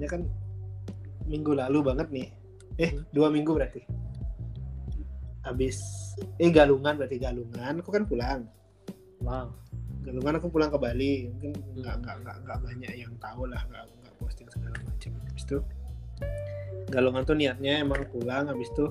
[0.00, 0.22] ceritanya kan
[1.28, 2.28] minggu lalu banget nih.
[2.80, 3.04] Eh Hmm.
[3.12, 3.84] dua minggu berarti.
[5.44, 5.76] Habis
[6.40, 8.48] eh galungan berarti galungan aku kan pulang?
[9.20, 9.52] Wow.
[10.00, 11.28] galungan aku pulang ke Bali.
[11.28, 15.12] Mungkin nggak nggak nggak nggak banyak yang tahu lah nggak nggak posting segala macam.
[15.28, 15.58] Habis itu
[16.88, 18.48] galungan tuh niatnya emang pulang.
[18.48, 18.88] Habis itu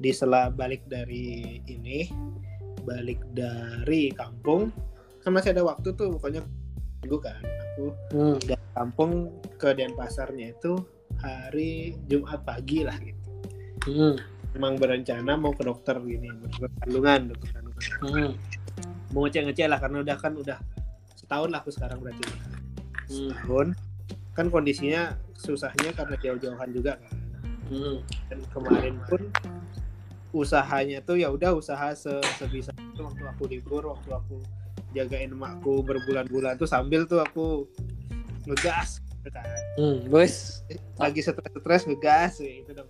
[0.00, 2.08] di sela balik dari ini
[2.88, 4.72] balik dari kampung
[5.20, 6.40] kan masih ada waktu tuh pokoknya
[7.02, 8.36] minggu kan aku Hmm.
[8.40, 9.12] dari kampung
[9.56, 10.72] ke Denpasarnya itu
[11.20, 13.22] hari Jumat pagi lah gitu
[13.86, 14.16] Hmm.
[14.56, 18.30] emang berencana mau ke dokter gini dokter kandungan dokter kandungan Hmm.
[19.12, 20.58] mau ngecek ngecek lah karena udah kan udah
[21.14, 23.30] setahun lah aku sekarang berarti Hmm.
[23.32, 23.66] setahun
[24.32, 25.02] kan kondisinya
[25.36, 27.14] susahnya karena jauh-jauhan juga kan
[27.66, 27.98] Hmm.
[28.28, 29.20] dan kemarin pun
[30.30, 34.36] usahanya tuh ya udah usaha se sebisa itu waktu aku libur waktu aku
[34.94, 37.66] jagain emakku berbulan-bulan tuh sambil tuh aku
[38.46, 39.02] ngegas.
[39.02, 40.06] Gitu kan Hmm.
[40.08, 40.64] Boys,
[40.96, 42.88] lagi stres-stres ngegas ya, itu dong.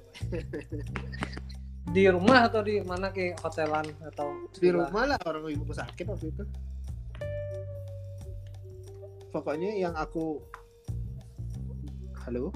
[1.91, 6.29] Di rumah atau di mana ke hotelan atau di rumah lah orang ibuku sakit waktu
[6.31, 6.45] itu.
[9.33, 10.45] Pokoknya yang aku
[12.27, 12.51] halo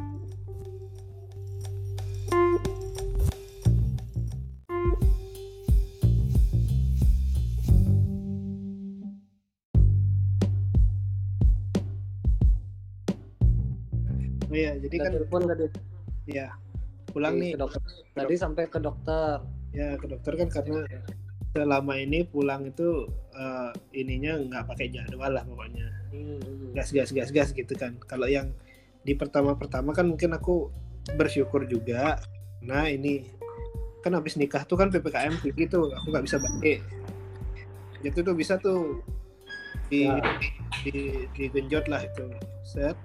[14.50, 15.66] iya, jadi kan telepon tadi
[16.28, 16.46] ya
[17.10, 17.80] pulang nih ke dokter.
[18.14, 19.36] Tadi sampai ke dokter.
[19.70, 20.82] ya ke dokter kan karena
[21.54, 26.74] selama ini pulang itu eh, ininya nggak pakai jadwal lah pokoknya Hmm.
[26.74, 28.50] gas gas gas gas gitu kan kalau yang
[29.06, 30.75] di pertama pertama kan mungkin aku
[31.14, 32.19] bersyukur juga
[32.66, 33.22] nah ini
[34.02, 35.38] kan habis nikah tuh kan ppkm
[35.70, 36.82] tuh aku nggak bisa balik
[38.02, 38.98] itu tuh bisa tuh
[39.86, 40.19] di, Ya.
[40.82, 42.26] di digenjot lah itu
[42.66, 42.98] set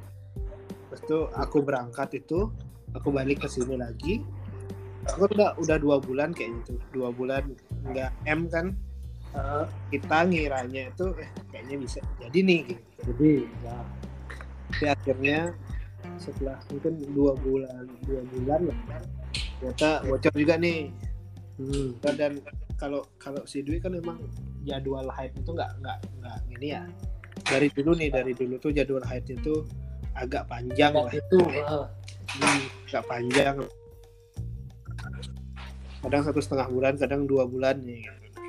[0.96, 2.48] terus tuh aku berangkat itu
[2.96, 4.24] aku balik ke sini lagi
[5.06, 7.52] aku udah udah dua bulan kayak gitu dua bulan
[7.92, 8.68] nggak m kan
[9.36, 12.84] Ah, kita ngiranya itu eh, kayaknya bisa jadi nih gitu.
[13.12, 13.32] jadi
[13.68, 13.78] ya.
[14.72, 15.40] tapi akhirnya
[16.16, 18.80] setelah mungkin dua bulan dua bulan lah
[19.60, 20.88] ternyata bocor juga nih
[21.56, 21.96] Hmm.
[22.04, 22.44] dan
[22.76, 24.20] kalau kalau si Dwi kan memang
[24.68, 26.84] jadwal haid itu nggak nggak nggak gini ya
[27.48, 29.64] dari dulu nih dari dulu tuh jadwal haid itu
[30.16, 31.12] agak panjang lah.
[31.12, 31.88] itu ah,
[32.36, 33.56] Hmm, agak panjang.
[36.02, 38.40] Kadang satu setengah bulan kadang dua bulan nih gitu.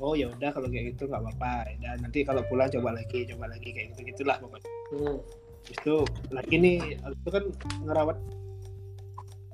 [0.00, 1.68] oh ya udah kalau kayak gitu nggak apa-apa.
[1.80, 4.68] Dan nanti kalau pulang coba lagi coba lagi kayak gitu gitulah pokoknya.
[4.96, 5.16] Hmm.
[5.60, 5.96] Habis itu
[6.32, 7.44] lagi nih itu kan
[7.84, 8.16] ngerawat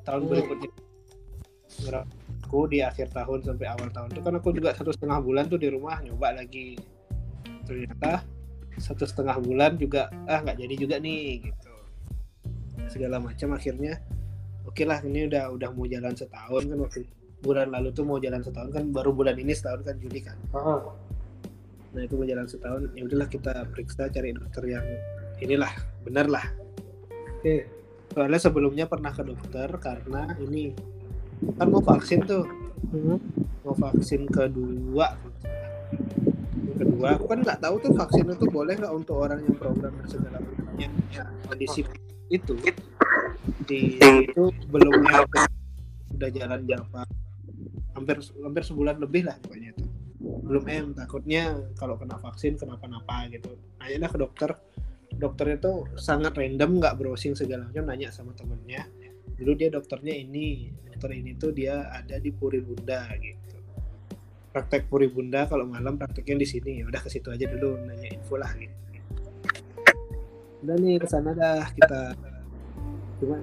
[0.05, 0.31] tahun Hmm.
[0.31, 0.71] berikutnya.
[1.83, 2.09] Ngerawat
[2.47, 4.09] aku di akhir tahun sampai awal tahun.
[4.15, 6.79] Itu kan aku juga satu setengah bulan tuh di rumah nyoba lagi.
[7.67, 8.23] Ternyata
[8.77, 11.73] satu setengah bulan juga ah nggak jadi juga nih gitu.
[12.87, 13.99] Segala macam akhirnya
[14.69, 17.01] oke lah ini udah udah mau jalan setahun kan waktu
[17.41, 20.37] bulan lalu tuh mau jalan setahun kan baru bulan ini setahun kan Juli kan.
[20.53, 20.83] Ah,
[21.97, 24.87] nah itu mau jalan setahun ya udahlah kita periksa cari dokter yang
[25.41, 25.73] inilah
[26.05, 26.47] bener lah.
[27.41, 27.69] Oke.
[28.17, 30.73] Soalnya sebelumnya pernah ke dokter karena ini
[31.61, 32.45] kan mau vaksin tuh.
[32.77, 33.19] Hmm.
[33.65, 35.17] mau vaksin kedua
[36.77, 40.39] kedua aku kan nggak tahu tuh vaksin itu boleh nggak untuk orang yang program segala
[40.39, 40.89] macamnya.
[41.11, 41.83] Ya, kondisi
[42.29, 42.55] itu
[43.67, 45.27] di itu belum M,
[46.19, 47.01] udah jalan berapa
[47.95, 49.85] hampir hampir sebulan lebih lah pokoknya itu.
[50.21, 53.57] Belum M takutnya kalau kena vaksin kenapa-napa gitu.
[53.81, 54.53] Nanya ke dokter.
[55.17, 58.85] Dokternya tuh sangat random nggak browsing segala macam nanya sama temennya.
[59.39, 63.46] Dulu dia dokternya ini dokter ini tuh dia ada di Puri Bunda gitu
[64.57, 66.81] praktek Puri Bunda kalau malam prakteknya di sini.
[66.81, 68.73] Ya udah ke situ aja dulu nanya info lah gitu.
[70.65, 72.17] Udah nih ke sana dah kita
[73.21, 73.37] cuma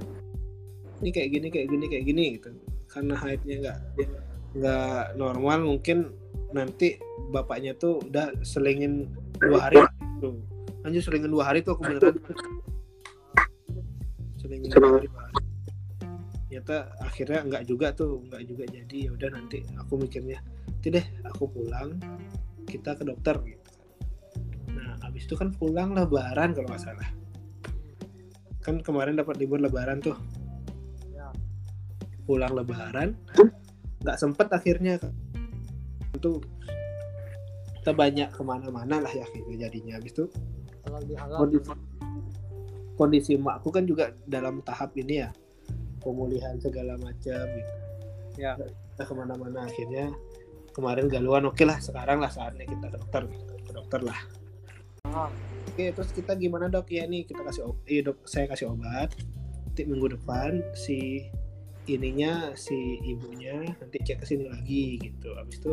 [1.06, 2.50] ini kayak gini kayak gini kayak gini gitu.
[2.90, 3.78] Karena haidnya nggak
[4.58, 6.10] nggak normal mungkin
[6.50, 6.98] nanti
[7.30, 9.86] bapaknya tuh udah selingin dua hari.
[10.18, 10.42] Tuh
[10.82, 12.18] anjir selingin dua hari tuh aku beneran.
[14.42, 15.08] Selingin dua hari.
[16.50, 18.98] Ternyata akhirnya nggak juga tuh nggak juga jadi.
[19.06, 20.42] Ya udah nanti aku mikirnya
[20.84, 21.96] nanti deh aku pulang
[22.68, 23.72] kita ke dokter gitu
[24.76, 27.08] nah habis itu kan pulang lebaran kalau nggak salah.
[28.60, 30.20] Kan kemarin dapat libur lebaran tuh.
[31.16, 31.32] Ya.
[32.28, 33.16] pulang lebaran
[34.04, 35.00] nggak sempet akhirnya
[36.20, 36.44] itu
[37.80, 40.04] kita banyak ke mana-mana lah ya akhirnya jadinya.
[40.04, 40.26] Habis itu
[41.32, 41.72] kondisi
[43.00, 45.32] kondisi emakku kan juga dalam tahap ini ya
[46.04, 47.74] pemulihan segala macam gitu.
[48.36, 48.60] Ya.
[48.60, 50.12] kita ke mana-mana akhirnya
[50.74, 53.30] kemarin galuan oke lah sekarang lah saatnya kita dokter
[53.64, 54.20] ke dokter lah.
[55.08, 55.30] Ah,
[55.70, 56.90] oke terus kita gimana dok?
[56.90, 59.14] Ya nih kita kasih obat dok saya kasih obat
[59.70, 61.30] nanti minggu depan si
[61.86, 65.38] ininya si ibunya nanti cek ke sini lagi gitu.
[65.38, 65.72] Habis itu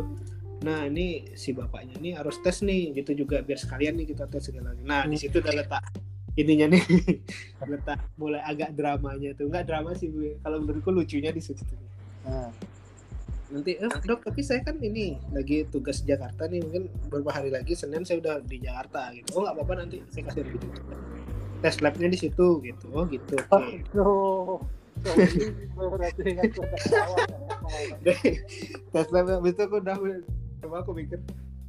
[0.61, 4.45] nah ini si bapaknya nih harus tes nih gitu juga biar sekalian nih kita tes
[4.45, 5.81] segala nah di situ udah letak
[6.37, 6.85] ininya nih
[7.71, 9.51] letak mulai agak dramanya tuh.
[9.51, 10.39] Nggak drama sih Bu.
[10.39, 11.63] kalau menurutku lucunya di situ.
[12.21, 12.53] Nah,
[13.51, 17.75] nanti eh, dok tapi saya kan ini lagi tugas Jakarta nih mungkin beberapa hari lagi
[17.75, 19.37] Senin saya udah di Jakarta gitu.
[19.37, 20.57] Oh nggak apa-apa nanti saya kasih dulu
[21.61, 22.85] tes labnya di situ gitu.
[22.95, 23.37] Oh gitu
[26.25, 27.13] yang gua tak tahu.
[28.05, 28.19] Deh,
[28.91, 29.95] tes lab habis itu aku udah
[30.61, 31.17] coba aku mikir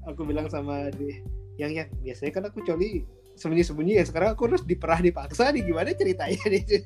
[0.04, 1.22] aku bilang sama di
[1.56, 3.04] yang yang biasanya kan aku coli
[3.36, 6.62] sembunyi-sembunyi ya sekarang aku harus diperah dipaksa nih gimana ceritanya nih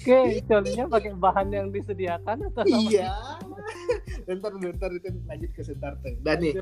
[0.00, 2.80] Oke, colinya pakai bahan yang disediakan atau sama?
[2.82, 3.12] iya.
[4.24, 6.56] Bentar bentar itu lanjut ke sebentar tuh dan nih.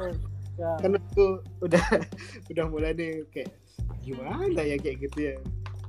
[0.58, 0.74] Ya.
[0.76, 1.78] kan aku udah
[2.50, 3.54] udah mulai nih kayak
[4.00, 5.34] gimana ya kayak gitu ya.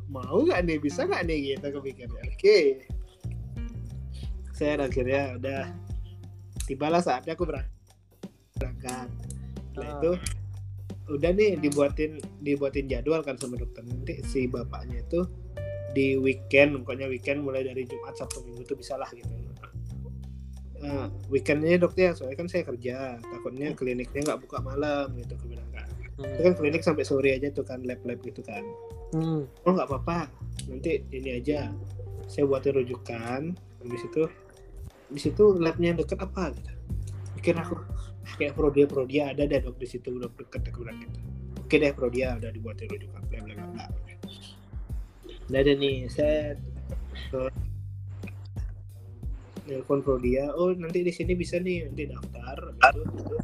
[0.08, 0.78] Mau nggak nih?
[0.78, 2.58] Bisa nggak nih gitu kepikirnya oke.
[4.52, 5.62] Saya akhirnya udah
[6.64, 7.66] tibalah saatnya aku berang-
[8.56, 9.10] berangkat.
[9.66, 9.98] Setelah Ah.
[9.98, 10.12] itu
[11.10, 13.82] udah nih dibuatin dibuatin jadwal kan sama dokter.
[13.82, 15.26] Nanti si bapaknya itu
[15.94, 19.30] di weekend pokoknya weekend mulai dari Jumat Sabtu Minggu tuh bisa lah gitu.
[20.80, 25.68] Nah, weekendnya dokter soalnya kan saya kerja takutnya kliniknya nggak buka malam gitu aku bilang
[25.76, 25.88] kan.
[26.20, 28.64] Itu kan klinik sampai sore aja tuh kan lab lab gitu kan.
[29.10, 29.42] Hmm.
[29.66, 30.30] oh nggak apa-apa
[30.72, 31.74] nanti ini aja.
[32.30, 34.24] Saya buatin rujukan habis itu
[35.10, 36.72] di situ labnya yang deket apa gitu.
[37.42, 37.76] Pikir aku
[38.24, 41.20] "Ah, kayak prodia prodia ada deh dok di situ udah deket aku bilang gitu.
[41.60, 43.22] Oke deh prodia udah dibuatin rujukan.
[43.28, 43.86] Bla bla bla
[45.50, 46.56] udah ada nih saya
[49.66, 53.36] telepon prodia oh nanti di sini bisa nih nanti daftar habis itu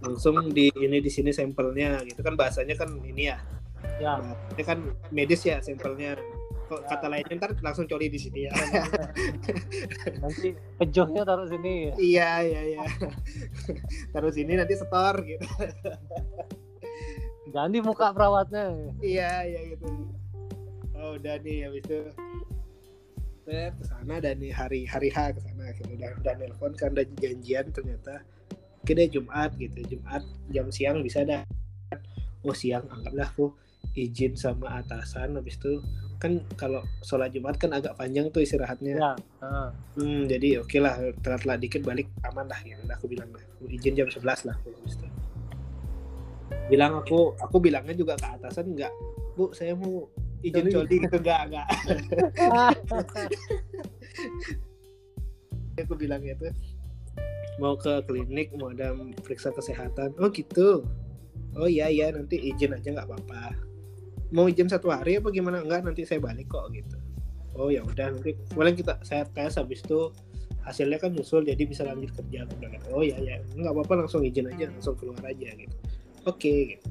[0.00, 2.20] langsung di ini di sini sampelnya gitu.
[2.24, 3.38] Kan bahasanya kan ini ya.
[4.00, 4.16] Ya.
[4.56, 4.80] ini kan
[5.12, 6.16] medis ya sampelnya.
[6.70, 8.52] Kok kata lainnya ntar langsung coli di sini ya.
[10.22, 11.92] Nanti pejohnya taruh sini.
[12.00, 12.84] iya iya iya.
[14.14, 15.44] Terus ini nanti setor gitu.
[17.50, 18.94] Jangan di muka perawatnya.
[19.02, 20.19] iya iya gitu
[21.00, 21.98] oh udah nih habis itu
[23.48, 27.06] saya ke sana dan hari hari H ke sana akhirnya udah udah nelpon kan udah
[27.18, 28.22] janjian ternyata
[28.84, 31.42] oke deh Jumat gitu Jumat jam siang bisa dah
[32.44, 33.50] oh siang anggaplah aku
[33.96, 35.82] izin sama atasan habis itu
[36.20, 39.12] kan kalau sholat Jumat kan agak panjang tuh istirahatnya Ya.
[39.40, 39.72] Ah.
[39.96, 42.76] Hmm, jadi oke lah telat-telat dikit balik aman lah gitu.
[42.84, 45.08] Udah aku bilang lah, aku izin jam 11 lah aku habis itu.
[46.68, 48.92] Bilang aku, aku bilangnya juga ke atasan enggak,
[49.32, 50.96] Bu, saya mau izin Coli.
[51.04, 51.68] gitu enggak, enggak.
[55.84, 56.48] aku bilang gitu.
[57.60, 60.16] Mau ke klinik, mau ada periksa kesehatan.
[60.16, 60.84] Oh gitu.
[61.56, 63.52] Oh iya iya nanti izin aja nggak apa-apa.
[64.32, 65.60] Mau izin satu hari apa gimana?
[65.60, 67.00] Enggak, nanti saya balik kok gitu
[67.58, 70.08] oh ya udah nanti boleh kita saya tes habis itu
[70.62, 72.46] hasilnya kan nyusul jadi bisa lanjut kerja
[72.92, 75.76] oh ya ya nggak apa-apa langsung izin aja langsung keluar aja gitu
[76.28, 76.86] oke gitu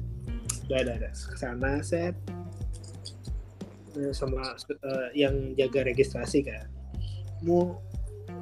[0.70, 2.14] udah udah udah ke sana set
[4.10, 6.66] sama eh, yang jaga registrasi kan
[7.42, 7.78] mau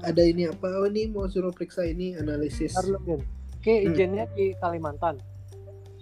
[0.04, 2.76] ada ini apa oh ini mau suruh periksa ini analisis.
[2.76, 3.90] Oke, Hmm.
[3.90, 5.18] izinnya di Kalimantan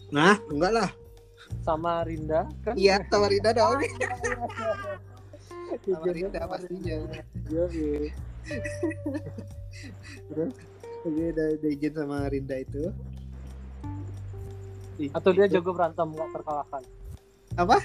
[0.08, 0.90] nah enggak lah
[1.62, 2.74] sama Rinda kan?
[2.74, 3.80] iya tawarida dong
[5.82, 7.22] Izinnya tawarida sama pastinya Rinda.
[7.46, 8.10] Yoi.
[10.28, 10.52] terus
[11.02, 12.84] oke udah, udah izin sama Rinda itu
[15.12, 16.82] Atau dia jago berantem nggak terkalahkan?
[17.54, 17.76] Apa?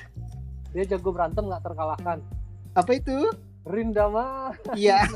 [0.72, 2.20] Dia jago berantem nggak terkalahkan.
[2.72, 3.16] apa itu
[3.64, 4.56] Rinda mah.
[4.74, 5.04] iya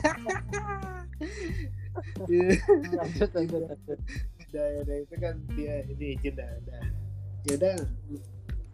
[2.92, 4.00] lanjut lanjut lanjut.
[4.46, 6.84] udah udah itu kan dia ini izin dah udah
[7.46, 7.74] ya udah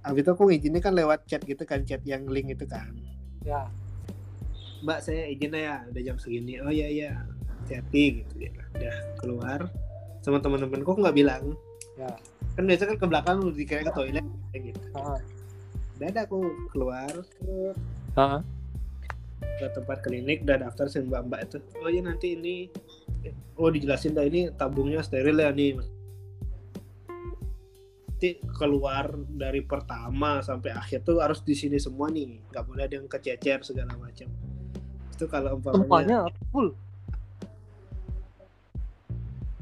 [0.02, 2.90] Abis itu aku izinnya kan lewat chat gitu kan chat yang link itu kan
[3.42, 3.70] Ya.
[4.82, 7.12] Mbak saya izin ya udah jam segini oh iya iya
[7.68, 9.60] hati gitu ya udah keluar
[10.20, 11.54] sama teman-temanku nggak bilang
[11.94, 12.10] Ya.
[12.52, 15.22] kan biasa kan ke belakang lu dikira ke toilet gitu Ah.
[16.04, 16.40] Ada aku
[16.70, 17.54] keluar ke,
[18.14, 18.42] Ah.
[19.58, 22.56] ke tempat klinik udah daftar sama mbak mbak itu oh iya nanti ini
[23.56, 25.78] oh dijelasin dah ini tabungnya steril ya nih
[28.12, 32.96] nanti keluar dari pertama sampai akhir tuh harus di sini semua nih nggak boleh ada
[32.96, 34.30] yang kececer segala macam
[35.12, 36.18] itu kalau umpamanya Semuanya
[36.50, 36.70] full.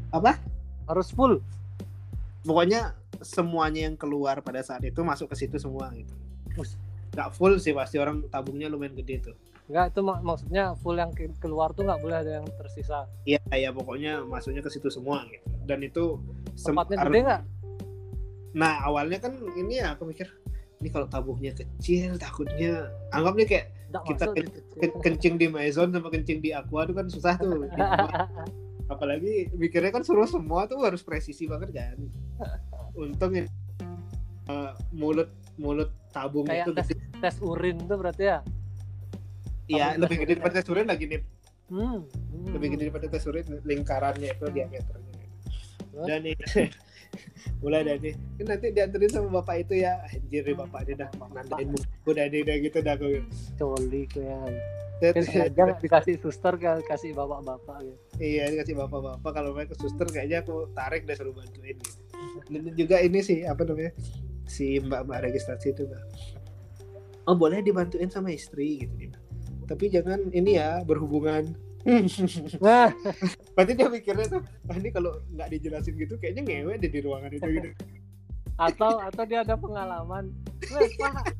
[0.10, 0.36] apa
[0.84, 1.38] Harus full.
[2.42, 6.12] pokoknya semuanya yang keluar pada saat itu masuk ke situ semua gitu.
[7.10, 9.36] Nggak full sih pasti orang tabungnya lumayan gede tuh
[9.70, 13.06] Enggak, itu mak- maksudnya full yang ke- keluar tuh nggak boleh ada yang tersisa.
[13.22, 15.46] Iya, ya pokoknya masuknya ke situ semua gitu.
[15.62, 16.18] Dan itu
[16.58, 17.42] Tempatnya gede nggak?
[18.58, 20.26] Nah, awalnya kan ini ya aku mikir
[20.82, 24.60] ini kalau tabungnya kecil takutnya anggap nih kayak Nggak kita masuk gitu.
[24.82, 27.70] ken- kencing di Maison sama kencing di Aqua itu kan susah tuh
[28.94, 31.98] apalagi mikirnya kan suruh semua tuh harus presisi banget kan
[32.96, 33.46] untung ini
[34.46, 37.20] eh, mulut mulut tabung Kayak itu tes, gede.
[37.20, 38.40] tes urin tuh berarti ya?
[39.70, 41.22] Iya, lebih gede daripada tes urin lagi nih
[41.70, 42.00] hmm.
[42.02, 42.48] hmm.
[42.58, 45.14] lebih gede daripada tes urin lingkarannya itu diameternya.
[45.90, 46.06] Terus?
[46.08, 46.36] dan nih
[47.62, 48.44] mulai dari ini.
[48.46, 50.00] Nanti dianterin sama bapak itu ya.
[50.08, 51.68] Anjir nih bapak dia dah nandain
[52.08, 53.08] udah dia udah gitu dah aku.
[53.60, 54.54] Coli kan
[55.00, 58.00] nggak dikasih suster kan kasih bapak-bapak gitu.
[58.20, 59.32] Iya dikasih bapak-bapak.
[59.32, 62.00] Kalau mereka suster kayaknya aku tarik deh suruh bantuin gitu.
[62.52, 63.96] dan juga ini sih apa namanya
[64.50, 66.04] si mbak-mbak registrasi itu mbak
[67.30, 69.14] oh boleh dibantuin sama istri gitu dia
[69.70, 71.54] tapi jangan ini ya berhubungan
[72.66, 72.92] nah
[73.56, 77.32] Berarti dia mikirnya tuh, ah ini kalau nggak dijelasin gitu kayaknya ngewe deh di ruangan
[77.32, 77.70] itu gitu.
[78.60, 80.28] atau atau dia ada pengalaman
[80.68, 81.32] Wes pak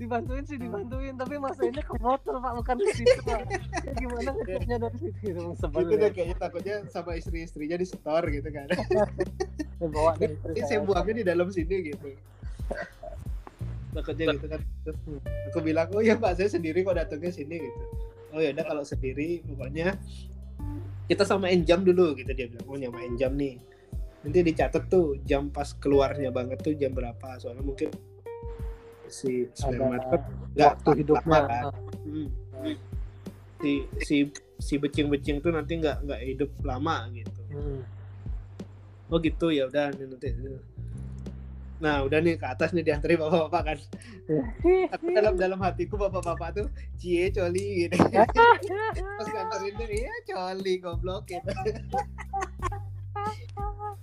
[0.00, 3.44] dibantuin sih dibantuin tapi masanya ke motor pak bukan ke situ pak
[3.84, 6.00] ya, gimana ngeceknya dari situ gitu sebel Gitu ya.
[6.00, 8.66] deh kayaknya takutnya sama istri-istrinya di store gitu kan.
[9.92, 10.80] Bawa Ini saya.
[10.80, 12.08] buangnya di dalam sini gitu.
[13.92, 14.60] Takutnya gitu kan.
[15.52, 17.82] Aku bilang, oh ya pak saya sendiri kok datangnya sini gitu.
[18.32, 19.96] Oh ya udah kalau sendiri pokoknya
[21.10, 23.60] kita samain jam dulu gitu dia bilang, oh nyamain jam nih.
[24.22, 27.90] Nanti dicatat tuh jam pas keluarnya banget tuh jam berapa soalnya mungkin
[29.12, 29.76] si kan
[30.56, 31.64] nggak waktu hidupnya kan.
[32.08, 32.28] Hmm.
[33.60, 34.16] si si
[34.56, 37.84] si becing-becing tuh nanti nggak nggak hidup lama gitu Hmm.
[39.12, 40.32] oh gitu ya udah nanti
[41.82, 43.78] nah udah nih ke atas nih dianterin bapak-bapak kan.
[44.94, 47.98] Aku dalam dalam hatiku bapak-bapak tuh cie coli gitu.
[49.18, 51.50] Pas nganterin tuh iya coli goblok gitu.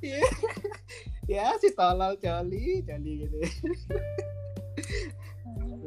[0.03, 0.24] Iya.
[1.27, 3.38] ya si tolol coli coli gitu.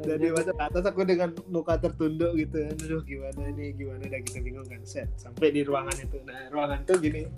[0.03, 2.57] Dari masuk ke atas aku dengan muka tertunduk gitu.
[2.73, 4.81] Aduh gimana nih gimana dah kita bingung kan.
[4.81, 6.17] Set sampai di ruangan itu.
[6.25, 7.29] Nah ruangan tuh gini.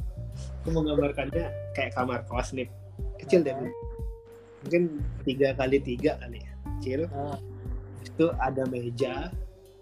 [0.64, 2.72] Aku menggambarkannya kayak kamar kos nih.
[3.20, 3.56] Kecil deh
[4.66, 7.02] mungkin tiga kali tiga kali ya kecil.
[7.14, 7.38] Ah,
[8.02, 9.30] itu ada meja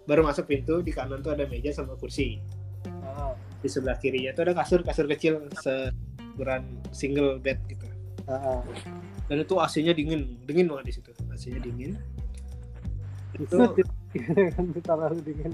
[0.04, 2.36] baru masuk pintu di kanan tuh ada meja sama kursi.
[3.00, 3.32] Ah,
[3.64, 7.88] di sebelah kirinya tuh ada kasur kasur kecil seukuran single bed gitu.
[8.24, 8.64] Ah.
[9.28, 11.10] dan itu AC-nya dingin dingin banget di situ.
[11.32, 11.96] AC-nya dingin.
[13.36, 13.56] Itu
[14.56, 15.52] kan terlalu dingin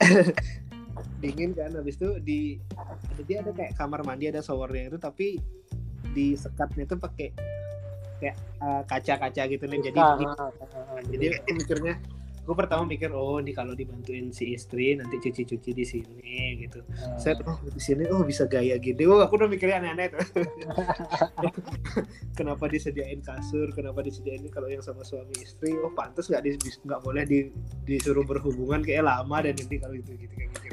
[1.22, 2.40] dingin kan habis itu di
[2.74, 5.26] ada dia ada kayak kamar mandi ada showernya itu tapi
[6.12, 7.28] di sekatnya itu pakai
[8.20, 10.36] kayak uh, kaca-kaca gitu nih jadi Ah, dingin.
[10.36, 11.00] ah, ah, ah.
[11.08, 11.96] jadi aku mikirnya
[12.40, 16.82] aku pertama mikir oh ini kalau dibantuin si istri nanti cuci-cuci di sini gitu.
[16.98, 17.14] Ah.
[17.14, 19.06] saya oh di sini oh bisa gaya gini.
[19.06, 20.18] Oh aku udah mikirnya aneh-aneh tuh.
[22.38, 23.70] Kenapa disediain kasur?
[23.70, 25.78] Kenapa disediain kalau yang sama suami istri?
[25.78, 27.54] Oh pantas nggak di nggak boleh di,
[27.86, 30.66] disuruh berhubungan kayak lama dan ini kalau itu gitu kayak gitu.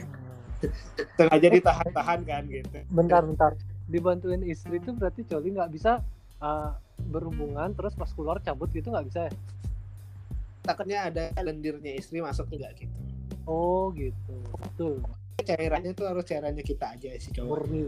[1.14, 2.78] Sengaja ditahan-tahan kan gitu.
[2.90, 3.54] Bentar bentar.
[3.86, 6.02] Dibantuin istri tuh berarti coli nggak bisa
[6.42, 6.72] uh,
[7.08, 9.34] berhubungan terus pas keluar cabut gitu nggak bisa ya?
[10.68, 13.00] Takutnya ada lendirnya istri masuk nggak gitu.
[13.48, 14.36] Oh gitu.
[14.60, 15.00] Betul.
[15.40, 17.82] Cairannya tuh harus cairannya kita aja si cowok murni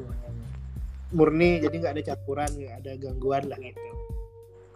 [1.09, 3.89] murni jadi nggak ada campuran nggak ada gangguan lah gitu.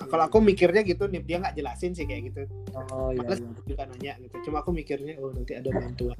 [0.01, 2.41] Nah, kalau aku mikirnya gitu nih dia nggak jelasin sih kayak gitu.
[2.75, 3.63] Oh iya, Males iya.
[3.63, 4.35] juga nanya gitu.
[4.49, 6.17] Cuma aku mikirnya oh nanti ada bantuan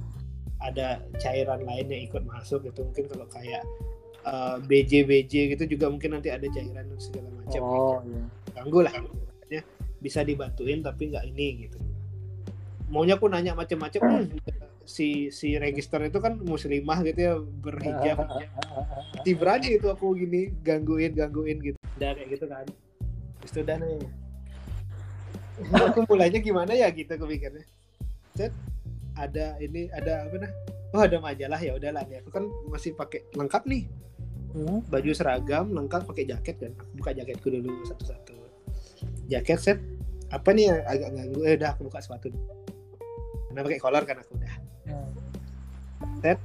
[0.63, 2.85] ada cairan lain yang ikut masuk gitu.
[2.87, 3.65] Mungkin kalau kayak
[4.23, 8.23] eh, BJ BJ gitu juga mungkin nanti ada cairan dan segala macam oh iya.
[8.53, 9.61] Ganggu lah Makanya
[10.03, 11.77] bisa dibantuin tapi nggak ini gitu.
[12.91, 14.37] Maunya aku nanya macam-macam hmm,
[14.83, 18.17] si si register itu kan muslimah gitu ya berhijab.
[19.23, 21.79] Si berani itu aku gini gangguin gangguin gitu.
[21.95, 22.67] Udah kayak gitu kan.
[23.39, 24.03] Terus udah nih.
[25.87, 27.61] Aku mulainya gimana ya gitu aku pikirnya
[28.33, 28.49] Set,
[29.13, 30.51] ada ini ada apa nah?
[30.91, 32.19] Oh ada majalah ya udahlah nih.
[32.25, 33.87] Aku kan masih pakai lengkap nih
[34.53, 38.37] Hmm, baju seragam lengkap pakai jaket kan aku buka jaketku dulu satu-satu.
[39.25, 39.79] Jaket set.
[40.29, 41.39] Apa nih yang agak ganggu?
[41.45, 42.29] Eh udah aku buka sepatu.
[42.29, 42.45] Dulu.
[43.49, 44.53] karena pakai kolor kan aku udah.
[46.21, 46.39] Ted.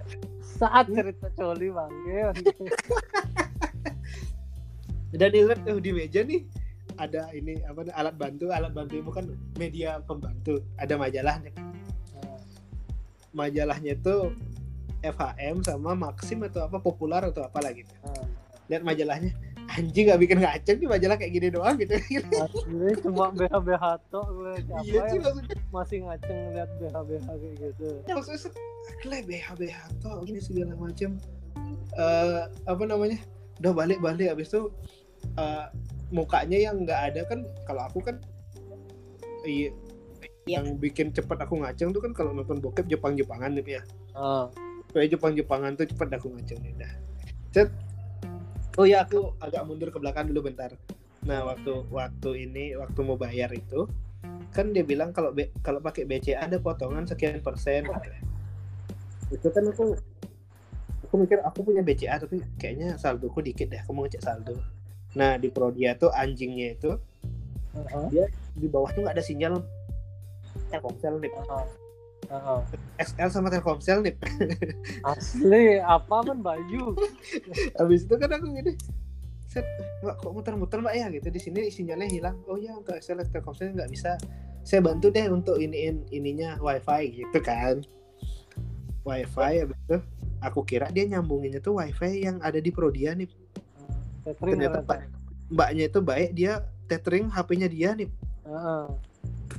[0.59, 1.93] saat cerita coli bang.
[5.15, 6.45] Dan dilihat oh, di meja nih
[7.01, 8.51] ada ini apa alat bantu.
[8.53, 9.25] Alat bantu itu kan
[9.61, 10.65] media pembantu.
[10.81, 11.53] Ada majalahnya.
[13.33, 14.33] Majalahnya itu
[15.03, 17.91] FHM sama Maxim atau apa populer atau apalah gitu.
[18.69, 19.33] Lihat majalahnya.
[19.69, 21.93] Anjing nggak bikin ngaceng nih majalah kayak gini doang gitu.
[22.41, 24.27] Asli cuma BH BH tok
[24.65, 25.57] siapa iya sih maksudnya.
[25.69, 27.89] masih ngaceng lihat BH BH kayak gitu?
[28.09, 28.41] Ya, maksudnya
[29.05, 31.11] "Gila, BH BH toh ini segala macam
[32.01, 33.19] eh apa namanya?
[33.61, 34.73] Udah balik balik abis itu
[35.37, 35.67] eh,
[36.09, 38.17] mukanya yang nggak ada kan kalau aku kan
[39.45, 39.69] iya
[40.49, 43.83] yang bikin cepat aku ngaceng tuh kan kalau nonton bokep Jepang-Jepangan nih ya.
[44.17, 44.49] Ah.
[44.93, 46.93] Kayak Jepang-Jepangan tuh cepat aku ngaceng nih dah
[47.53, 47.69] Set.
[48.77, 50.73] oh ya aku agak mundur ke belakang dulu bentar
[51.27, 53.85] nah waktu waktu ini waktu mau bayar itu
[54.55, 57.85] kan dia bilang kalau kalau pakai BCA ada potongan sekian persen
[59.29, 59.93] itu kan aku
[61.05, 64.57] aku mikir aku punya BCA tapi kayaknya saldoku dikit deh aku mau ngecek saldo
[65.17, 66.97] nah di Prodia tuh anjingnya itu
[67.79, 68.11] Ah.
[68.59, 69.63] di bawah tuh nggak ada sinyal
[70.73, 71.63] Telkomsel nih Ah.
[72.29, 72.61] Ah.
[73.01, 74.15] XL sama Telkomsel nih.
[75.17, 76.93] Asli, apa man Bayu?
[77.81, 78.77] habis itu kan aku gini
[79.49, 79.65] set
[80.05, 81.09] mbak kok muter-muter mbak ya?
[81.09, 82.37] Gitu di sini sinyalnya hilang.
[82.45, 84.21] Oh ya untuk XL Telkomsel nggak bisa.
[84.61, 87.81] Saya bantu deh untuk iniin ininya wifi gitu kan.
[89.09, 89.97] Wifi habis itu
[90.45, 93.33] aku kira dia nyambunginnya tuh wifi yang ada di Prodia nih.
[94.29, 94.99] Catering ternyata mbak,
[95.49, 96.53] mbaknya itu baik dia
[96.85, 98.09] tethering HP-nya dia nih.
[98.49, 98.89] Ah.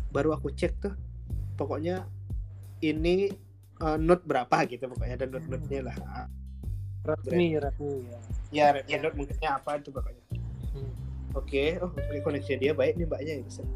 [0.10, 0.94] baru aku cek tuh
[1.54, 2.02] pokoknya
[2.84, 3.32] ini
[3.82, 5.96] eh, note berapa gitu pokoknya ada note notenya lah.
[7.00, 8.20] Resmi, resmi ya.
[8.52, 10.24] ya Redmi note mungkinnya apa itu pokoknya.
[10.70, 10.92] Hmm.
[11.34, 13.68] oke oh ini koneksi dia baik nih mbaknya gitu Set.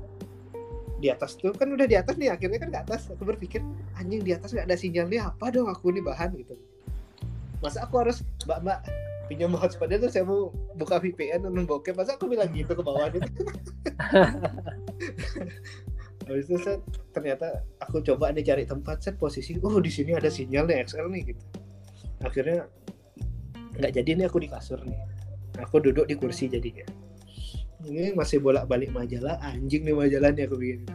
[1.01, 3.11] di atas tuh kan udah di atas nih akhirnya kan ke atas.
[3.11, 3.59] Aku berpikir
[3.99, 6.31] anjing di atas nggak ada sinyalnya apa dong aku nih bahan?
[6.37, 6.55] Gitu.
[7.59, 8.79] Masa aku harus mbak mbak
[9.27, 13.07] pinjam hotspotnya tuh saya mau buka VPN nonton bokep masa aku bilang gitu ke bawah
[13.07, 13.23] gitu
[16.23, 16.79] Habis itu set,
[17.11, 21.07] ternyata aku coba nih cari tempat set posisi oh di sini ada sinyal nih XL
[21.11, 21.43] nih gitu.
[22.23, 22.67] Akhirnya
[23.79, 24.99] nggak jadi nih aku di kasur nih.
[25.61, 26.87] Aku duduk di kursi jadinya.
[27.83, 30.87] Ini masih bolak balik majalah anjing nih majalahnya aku bikin.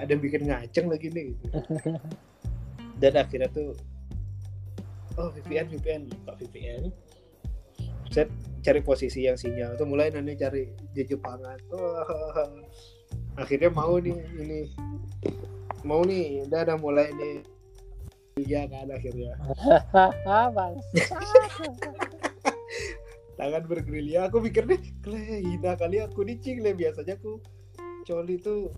[0.00, 1.46] Ada bikin ngaceng lagi nih gitu.
[3.00, 3.72] dan akhirnya tuh
[5.16, 6.92] oh VPN VPN buka VPN
[8.12, 8.28] set
[8.60, 12.04] cari posisi yang sinyal tuh mulai nanti cari di Jepangan oh,
[13.40, 14.60] akhirnya mau nih ini.
[15.82, 17.40] Mau nih udah udah mulai nih.
[18.38, 19.32] Iya kan akhirnya.
[23.40, 26.60] Tangan bergerilya aku pikir nih kle hina kali aku nih cing.
[26.60, 27.40] Le biasanya aku
[28.04, 28.68] coli tuh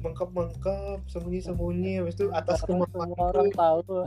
[0.00, 2.88] mengkap mengkap sembunyi sembunyi habis itu atas Semua
[3.20, 4.02] orang tahu.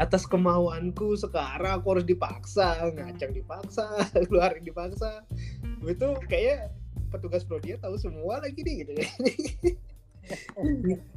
[0.00, 3.86] atas kemauanku sekarang aku harus dipaksa ngacang dipaksa
[4.28, 5.24] keluarin dipaksa.
[5.84, 6.72] Itu kayak
[7.12, 8.92] petugas prodia tahu semua lagi nih gitu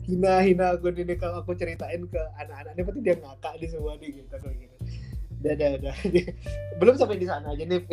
[0.06, 4.10] hina hina aku nih kalau aku ceritain ke anak-anaknya pasti dia ngakak di semua nih
[4.22, 4.76] gitu aku gitu.
[5.46, 5.96] Udah udah
[6.82, 7.86] belum sampai di sana aja nih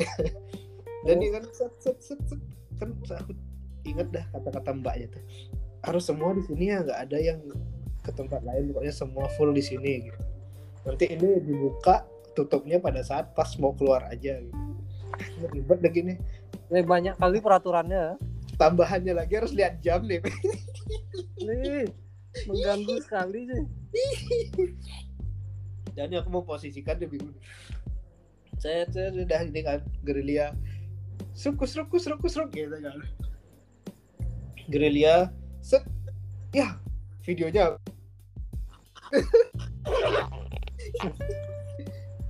[1.05, 2.41] dan ini kan set, set, set, set.
[2.81, 3.37] kan aku
[3.85, 5.23] inget dah kata-kata mbaknya tuh.
[5.83, 7.41] Harus semua di sini ya nggak ada yang
[8.03, 10.21] ke tempat lain pokoknya semua full di sini gitu.
[10.89, 14.59] Nanti ini dibuka tutupnya pada saat pas mau keluar aja gitu.
[15.53, 16.15] Ribet gini
[16.73, 18.17] Eh, banyak kali peraturannya.
[18.53, 20.23] tambahannya lagi harus lihat jam nih
[21.47, 21.89] Nih,
[22.47, 23.63] mengganggu sekali sih.
[25.93, 27.35] dan ini aku mau posisikan dia bingung
[28.57, 30.55] saya saya sudah ini kan gerilya
[31.35, 32.97] seruk seruk seruk seruk gitu kan
[34.69, 35.83] gerilya set
[36.51, 36.79] ya
[37.21, 37.77] videonya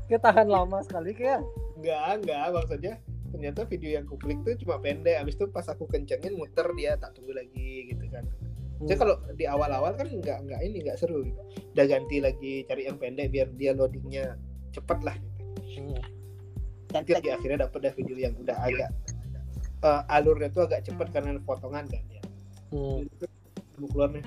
[0.02, 1.40] Kita tahan lama sekali kayak.
[1.76, 2.94] enggak enggak maksudnya
[3.32, 7.00] ternyata video yang aku klik tuh cuma pendek habis itu pas aku kencengin muter dia
[7.00, 8.28] tak tunggu lagi gitu kan
[8.82, 11.38] Saya kalau di awal-awal kan nggak nggak ini nggak seru gitu.
[11.70, 14.34] Udah ganti lagi cari yang pendek biar dia loadingnya
[14.74, 15.40] cepet lah gitu.
[15.78, 16.02] Hmm.
[16.90, 18.90] Dan di akhirnya dapet dah video yang udah agak
[19.86, 22.22] eh, alurnya tuh agak cepet karena potongan kan ya.
[22.74, 23.06] Hmm.
[23.78, 24.26] Mau keluar nih.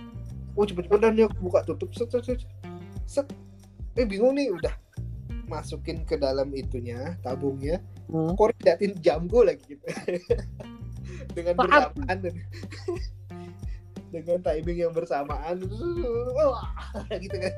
[0.55, 2.39] Oh cepet-cepet dan dia buka tutup set set set.
[3.03, 3.27] set.
[3.99, 4.71] Eh bingung nih udah
[5.51, 8.37] masukin ke dalam itunya tabungnya Hmm.
[8.37, 9.85] kok liatin jamku lagi gitu
[11.35, 11.89] dengan Paham.
[11.93, 12.35] bersamaan dan
[14.13, 15.57] dengan timing yang bersamaan
[16.37, 16.69] wah
[17.23, 17.53] gitu kan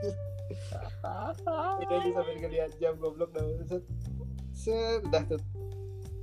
[1.84, 3.84] itu aja sampai ngeliat jam goblok dah set
[4.56, 5.42] set udah tuh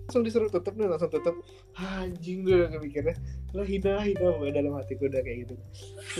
[0.04, 1.34] langsung disuruh tutup nih langsung tutup.
[1.80, 3.16] Anjing gue udah mikirnya
[3.54, 5.54] lah hina hina pokoknya dalam hatiku udah kayak gitu.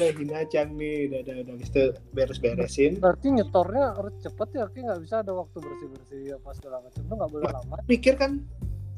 [0.01, 1.55] Lah hina cang nih udah udah udah.
[1.61, 1.83] Itu
[2.17, 6.49] beres beresin Berarti nyetornya harus cepet ya, Ki nggak bisa ada waktu bersih bersih apa
[6.57, 7.01] segala macam.
[7.05, 7.77] Itu nggak boleh lama.
[7.85, 8.41] mikir kan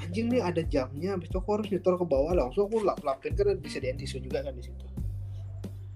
[0.04, 1.18] anjing nih ada jamnya.
[1.18, 2.32] Habis itu aku harus nyetor ke bawah.
[2.36, 4.86] Langsung aku lap lapin kan disediain tisu juga kan di situ.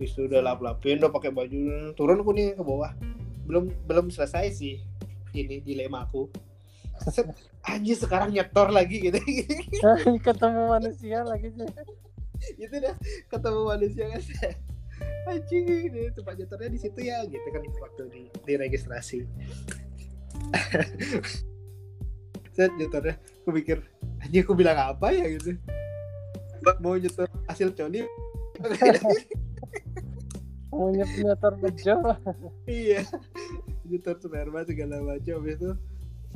[0.00, 1.94] Habis itu udah lap lapin udah pakai baju.
[1.94, 2.90] Turun aku nih ke bawah.
[3.46, 4.80] Belum belum selesai sih
[5.34, 6.26] ini dilema aku
[7.14, 7.26] Set,
[7.64, 9.18] anjing sekarang nyetor lagi gitu.
[10.26, 11.68] Ketemu manusia lagi sih.
[12.56, 12.96] itu dah
[13.28, 14.22] ketemu manusia kan.
[15.28, 19.28] Anjing ini tempat nyetornya di situ ya gitu kan waktu di, di registrasi.
[22.56, 23.20] Set nyetornya.
[23.44, 23.84] Aku pikir
[24.24, 25.28] anjing aku bilang apa ya?
[25.36, 25.60] gitu.
[26.80, 28.04] Mau nyetor hasil coli
[30.70, 31.96] punya penyetor bejo.
[32.64, 33.04] Iya.
[33.84, 35.76] Nyetor sperma segala macam itu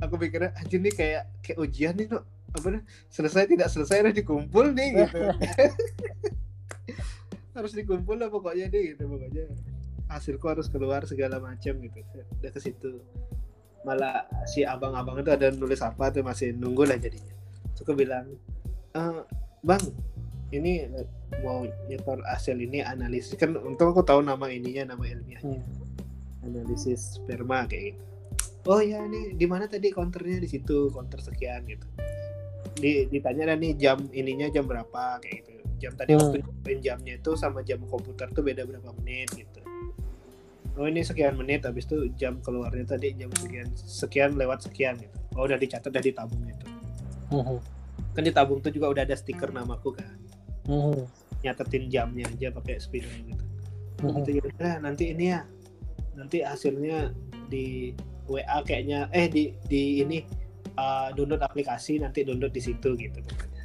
[0.04, 2.22] aku pikirnya anjir nih kayak kayak ujian nih tuh
[2.54, 2.82] apa nih?
[3.10, 5.18] Selesai tidak selesai harus dikumpul nih gitu.
[7.54, 9.06] Harus dikumpul lah pokoknya nih gitu.
[9.06, 9.46] Pokoknya
[10.10, 12.02] hasilku harus keluar segala macam gitu.
[12.42, 12.98] Udah ke situ.
[13.86, 17.30] Malah si abang-abang itu ada nulis apa tuh masih nunggu lah jadinya.
[17.78, 18.26] Suka bilang
[18.90, 19.22] "Eh,
[19.62, 19.82] bang
[20.50, 20.90] ini
[21.46, 23.38] mau nyetor hasil ini analisis.
[23.38, 25.62] Kan untung aku tahu nama ininya nama ilmiahnya.
[26.42, 28.13] Analisis sperma kayak gitu
[28.66, 31.86] oh ya ini di mana tadi counternya di situ counter sekian gitu.
[32.74, 35.50] Di ditanya dan nih jam ininya jam berapa kayak gitu.
[35.84, 36.32] Jam tadi Hmm.
[36.32, 39.60] waktu jamnya itu sama jam komputer tuh beda berapa menit gitu.
[40.74, 45.16] Oh ini sekian menit habis itu jam keluarnya tadi jam sekian sekian lewat sekian gitu.
[45.38, 46.66] Oh udah dicatat udah ditabung itu
[48.14, 50.14] kan ditabung tuh juga udah ada stiker namaku kan.
[51.42, 53.44] Nyatetin jamnya aja pakai spidol gitu.
[54.22, 55.42] Gitu ya udah, nanti ini ya.
[56.14, 57.10] Nanti hasilnya
[57.50, 57.90] di
[58.28, 60.24] WA kayaknya eh di di ini
[60.78, 63.18] uh, download aplikasi nanti download di situ gitu.
[63.20, 63.64] Pokoknya.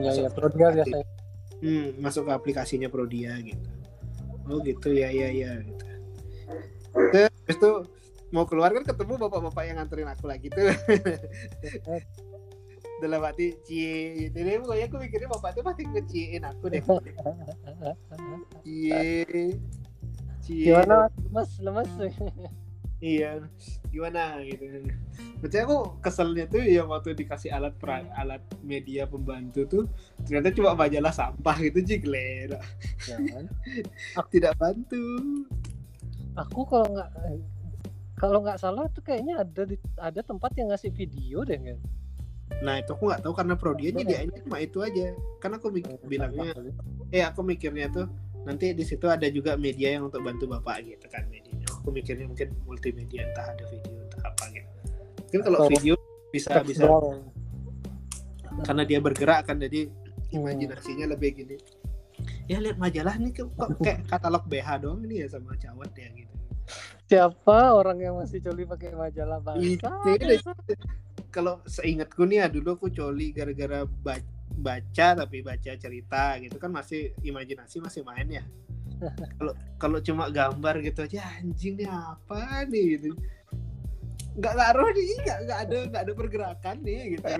[0.00, 1.06] ya ya perlu dia biasanya.
[1.60, 3.68] Hmm, masuk ke aplikasinya Prodia gitu.
[4.48, 5.84] Oh gitu ya ya ya gitu.
[7.12, 7.76] Terus tuh
[8.32, 10.66] mau keluar kan ketemu bapak-bapak yang nganterin aku lagi tuh.
[13.02, 14.28] Dalam hati cie.
[14.28, 16.82] Gitu deh pokoknya aku mikirnya bapak tuh pasti ngeciein aku deh.
[18.64, 19.24] Cie
[20.44, 20.64] cie.
[20.64, 21.90] Gimana lemas lemas
[23.00, 23.42] iya.
[23.90, 24.64] Gimana gitu.
[25.42, 29.84] Berarti aku keselnya tuh yang waktu dikasih alat pra, alat media pembantu tuh
[30.28, 32.54] ternyata cuma majalah sampah gitu jigler
[33.02, 33.44] Jangan.
[34.32, 35.00] tidak bantu.
[36.38, 37.10] Aku kalau nggak
[38.20, 41.80] kalau nggak salah tuh kayaknya ada di, ada tempat yang ngasih video deh kan
[42.60, 45.14] nah itu aku nggak tahu karena Prodi aja dia ini cuma itu aja.
[45.38, 46.50] Karena aku mik- bilangnya
[47.14, 48.10] eh aku mikirnya tuh
[48.44, 51.49] nanti di situ ada juga media yang untuk bantu bapak gitu kan medianya
[51.90, 54.70] aku mikirnya mungkin multimedia entah ada video entah apa gitu.
[55.26, 55.94] Mungkin kalau Atau- video
[56.30, 56.86] bisa bisa.
[58.62, 59.90] karena dia bergerak kan jadi
[60.30, 61.58] imajinasinya lebih gini.
[62.46, 63.50] Ya lihat majalah nih kok
[63.82, 66.34] kayak katalog BH doang ini ya sama cawat ya gitu.
[67.10, 70.54] Siapa orang yang masih coli pakai majalah Itu bangsa?
[70.62, 70.78] deh.
[71.30, 76.54] kalau seingatku nih ya dulu aku coli gara-gara ba- baca tapi baca cerita gitu.
[76.54, 78.46] Kan masih imajinasi masih main ya
[79.40, 83.00] kalau kalau cuma gambar gitu aja anjing nih apa nih?
[83.00, 83.16] Gitu.
[84.36, 87.24] Nggak ngaruh nih nggak nggak ada nggak ada pergerakan nih gitu.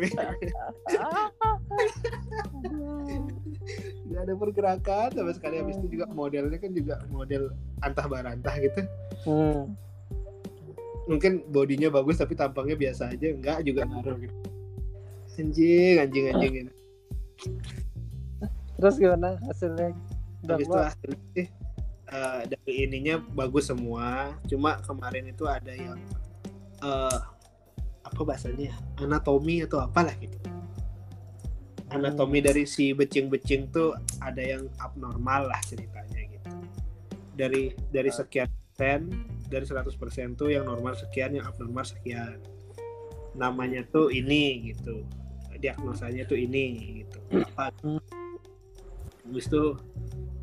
[4.11, 5.63] Nggak ada pergerakan sama sekali.
[5.63, 8.81] Habis itu juga modelnya kan juga model antah barantah gitu.
[9.29, 9.77] Hmm.
[11.09, 14.37] mungkin bodinya bagus tapi tampangnya biasa aja enggak juga ngaruh gitu.
[15.41, 16.73] Anjing anjing anjing gitu.
[18.77, 19.97] terus gimana hasilnya
[20.49, 21.47] habis itu hasilnya sih
[22.11, 24.37] eh, dari ininya bagus semua.
[24.49, 25.99] Cuma kemarin itu ada yang
[26.81, 27.19] eh,
[28.01, 30.37] apa bahasanya anatomi atau apalah gitu.
[31.91, 36.51] Anatomi dari si becing-becing tuh ada yang abnormal lah ceritanya gitu.
[37.35, 38.47] Dari dari sekian
[38.81, 39.11] persen
[39.51, 42.39] dari 100% tuh yang normal sekian yang abnormal sekian.
[43.35, 45.03] Namanya tuh ini gitu.
[45.59, 47.19] Diagnosanya tuh ini gitu.
[47.43, 47.75] Apa
[49.31, 49.79] habis itu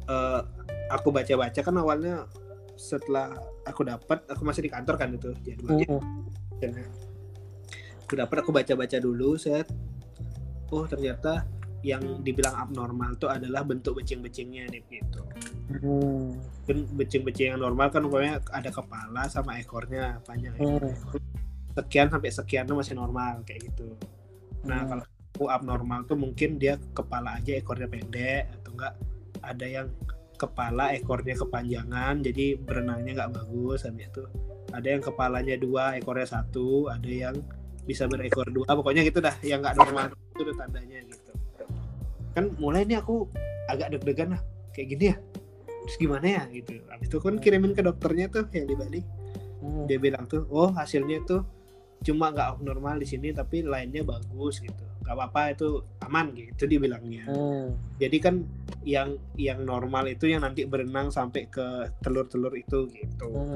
[0.08, 0.42] eh,
[0.88, 2.26] aku baca-baca kan awalnya
[2.78, 3.34] setelah
[3.66, 5.88] aku dapat aku masih di kantor kan itu jadwalnya
[6.58, 6.86] Hmm.
[8.06, 9.68] aku dapat aku baca-baca dulu set
[10.72, 11.46] oh ternyata
[11.86, 15.22] yang dibilang abnormal tuh adalah bentuk becing-becingnya nih gitu
[15.68, 16.40] Hmm.
[16.64, 20.94] kan becing-becing yang normal kan pokoknya ada kepala sama ekornya panjang Hmm.
[21.76, 23.94] sekian sampai sekian tuh masih normal kayak gitu
[24.64, 24.90] nah Hmm.
[24.90, 25.04] kalau
[25.36, 28.94] aku abnormal tuh mungkin dia kepala aja ekornya pendek atau enggak
[29.44, 29.88] ada yang
[30.38, 34.24] kepala ekornya kepanjangan jadi berenangnya nggak bagus habis itu.
[34.72, 37.36] Ada yang kepalanya dua ekornya satu ada yang
[37.88, 41.32] bisa berekor dua pokoknya gitu dah yang nggak normal itu udah tandanya gitu.
[42.38, 43.26] Kan mulai nih aku
[43.72, 44.42] agak deg-degan lah
[44.76, 45.18] kayak gini ya
[45.88, 46.78] terus gimana ya gitu.
[46.92, 49.02] Habis itu kan kirimin ke dokternya tuh yang di Bali.
[49.58, 49.90] Hmm.
[49.90, 51.42] dia bilang tuh oh hasilnya tuh
[52.06, 55.68] cuma nggak abnormal di sini tapi lainnya bagus gitu nggak apa-apa itu
[56.04, 57.72] aman gitu dia bilangnya Hmm.
[57.96, 58.44] jadi kan
[58.84, 61.64] yang yang normal itu yang nanti berenang sampai ke
[62.04, 63.28] telur-telur itu gitu.
[63.32, 63.56] Hmm.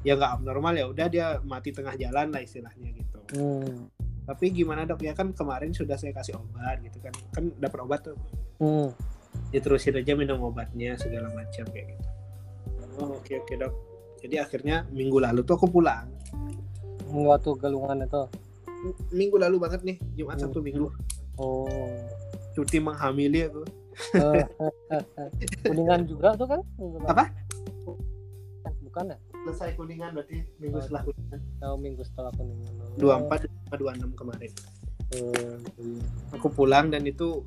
[0.00, 3.18] yang nggak abnormal ya udah dia mati tengah jalan lah istilahnya gitu.
[3.36, 3.92] Hmm.
[4.22, 5.02] tapi gimana dok?
[5.02, 7.10] Ya kan kemarin sudah saya kasih obat gitu kan.
[7.34, 8.16] Kan dapat obat tuh.
[8.62, 8.88] Hmm.
[9.50, 12.08] diterusin aja minum obatnya segala macam kayak gitu.
[13.00, 13.72] Oh oke oke dok.
[14.22, 16.06] Jadi akhirnya minggu lalu tuh aku pulang.
[17.12, 18.22] Waktu galungan itu
[19.10, 20.38] minggu lalu banget nih Jumat.
[20.38, 20.90] Sabtu Minggu
[21.36, 21.68] oh
[22.52, 24.44] cuti menghamili aku Eh,
[25.62, 26.60] kuningan juga tuh kan
[27.06, 27.28] Apa?
[28.82, 30.82] bukan ya selesai kuningan berarti minggu Oh.
[30.82, 32.96] setelah kuningan oh, minggu setelah kuningan Oh.
[32.96, 34.52] dua empat dua enam kemarin
[35.12, 35.32] Oh,
[35.76, 36.00] iya.
[36.32, 37.44] aku pulang dan itu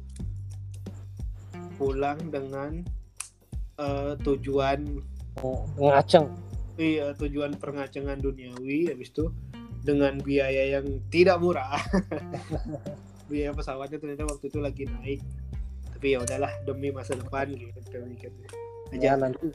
[1.75, 2.85] pulang dengan
[3.75, 5.01] eh, tujuan
[5.41, 6.29] oh, ngaceng
[6.77, 9.33] iya tujuan pengacengan duniawi habis itu
[9.85, 11.77] dengan biaya yang tidak murah.
[13.29, 15.21] Biaya pesawatnya ternyata waktu itu lagi naik.
[15.93, 18.49] Tapi ya udahlah demi masa depan gitu mikirnya
[18.93, 19.27] ya aja.
[19.27, 19.47] nanti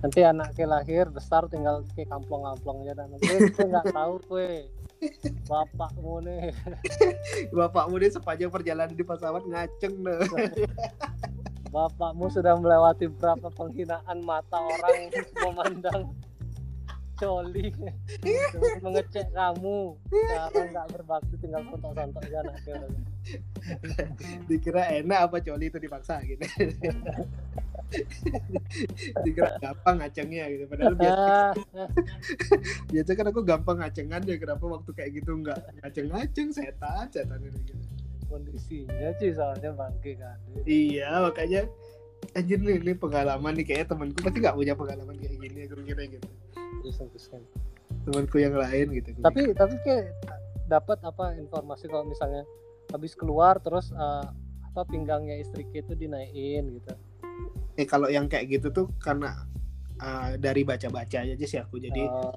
[0.00, 4.68] nanti anaknya lahir besar tinggal ke kamplong-kamplongnya dan nanti gue nggak tahu kue.
[5.46, 6.50] Bapakmu nih
[7.54, 10.18] bapakmu dia sepanjang perjalanan di pesawat ngaceng deh
[11.70, 15.06] bapakmu sudah melewati berapa penghinaan mata orang
[15.38, 16.10] memandang
[17.18, 17.66] coli
[18.84, 19.78] mengecek kamu.
[20.06, 22.74] Sekarang nggak berbakti tinggal sontok-sontok aja anaknya
[24.48, 26.40] dikira enak apa coli itu dipaksa gitu.
[29.24, 30.64] Dikira gampang ngacengnya gitu.
[30.68, 31.56] Padahal biasa.
[32.92, 37.60] Biasa kan aku gampang ngacengan ya kenapa waktu kayak gitu nggak ngaceng-ngaceng setan setan ini
[37.64, 37.74] gitu.
[38.28, 40.36] kondisinya sih soalnya bangke kan.
[40.68, 41.64] Iya makanya
[42.36, 46.02] anjir nih ini pengalaman nih kayaknya temanku pasti nggak punya pengalaman kayak gini aku kira
[46.12, 46.28] gitu
[46.82, 47.44] Pusing-pusing.
[48.04, 50.12] temanku yang lain gitu tapi tapi kayak
[50.68, 52.44] dapat apa informasi kalau misalnya
[52.92, 54.26] habis keluar terus eh,
[54.78, 56.92] apa pinggangnya istri itu dinaikin gitu.
[57.74, 59.42] Eh kalau yang kayak gitu tuh karena
[59.98, 61.82] uh, dari baca-baca aja sih aku.
[61.82, 62.30] Jadi Oh,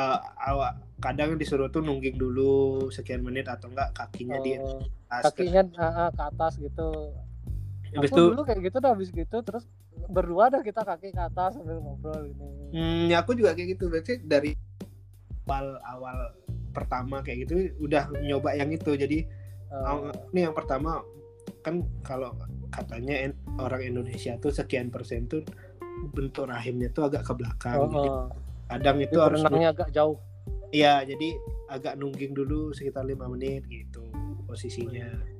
[0.00, 0.18] uh,
[0.48, 4.80] awak kadang disuruh tuh nungging dulu sekian menit atau enggak kakinya di oh,
[5.12, 5.28] atas.
[5.28, 7.12] Kakinya ah, ke atas gitu.
[7.92, 9.64] Habis aku itu dulu kayak gitu dah habis gitu terus
[10.06, 13.88] berdua dah kita kaki ke atas sambil ngobrol ini hmm, ya aku juga kayak gitu.
[13.88, 14.52] Berarti dari
[15.46, 16.18] awal awal
[16.74, 18.92] pertama kayak gitu udah nyoba yang itu.
[18.98, 19.24] Jadi
[19.70, 21.00] aw- ini yang pertama
[21.62, 22.34] kan kalau
[22.70, 25.42] katanya orang Indonesia tuh sekian persen tuh
[26.12, 27.76] bentuk rahimnya tuh agak ke belakang.
[27.80, 28.26] Oh, Jadi oh.
[28.68, 30.18] kadang itu harus agak jauh.
[30.74, 31.38] Iya, jadi
[31.70, 34.02] agak nungging dulu sekitar lima menit gitu
[34.46, 35.35] posisinya.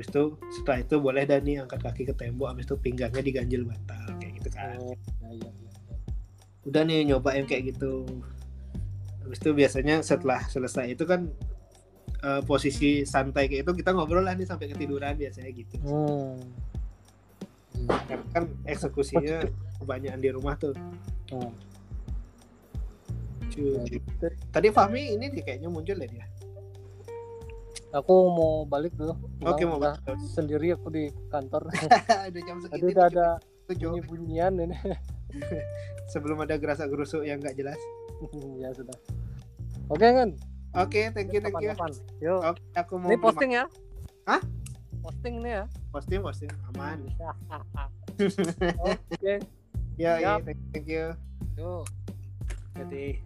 [0.00, 0.24] Habis itu
[0.56, 4.32] setelah itu boleh dah nih angkat kaki ke tembok, habis itu pinggangnya diganjel bantal kayak
[4.40, 4.80] gitu kan.
[4.80, 4.96] Oh,
[5.28, 5.96] ya, ya, ya.
[6.64, 8.08] Udah nih nyoba yang kayak gitu.
[9.20, 11.28] Habis itu biasanya setelah selesai itu kan
[12.24, 15.76] eh, posisi santai kayak itu kita ngobrol lah nih sampai ketiduran biasanya gitu.
[15.84, 16.40] Hmm.
[17.84, 19.44] Karena kan eksekusinya
[19.84, 20.72] kebanyakan di rumah tuh.
[21.28, 21.52] Hmm.
[23.52, 24.00] Cu- cu.
[24.00, 24.26] gitu.
[24.48, 26.24] Tadi Fahmi ini kayaknya muncul ya dia.
[27.90, 29.18] Aku mau balik dulu.
[29.42, 30.22] Oke, Pulang, mau udah balik.
[30.30, 31.66] sendiri aku di kantor.
[32.30, 33.26] Ada jam segini udah ada
[33.66, 33.90] tuh, Jo.
[33.94, 34.76] bunyi-bunyian ini.
[36.12, 37.78] sebelum ada gerasa gerusuk yang nggak jelas.
[38.62, 38.94] ya sudah.
[39.90, 40.30] Oke kan?
[40.78, 41.74] Oke, thank you, thank you.
[42.22, 42.40] Yuk.
[42.46, 43.66] Oke, aku mau Ini posting ya?
[44.26, 44.38] Hah?
[45.02, 45.64] Posting nih ya.
[45.90, 46.98] posting, posting, aman.
[49.10, 49.34] Oke.
[49.98, 50.46] Ya, Siap.
[50.46, 51.10] thank, thank you.
[51.58, 51.82] Yuk.
[52.78, 53.18] Jadi